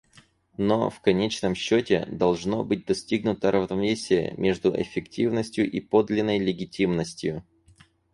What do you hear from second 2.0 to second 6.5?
должно быть достигнуто равновесие между эффективностью и подлинной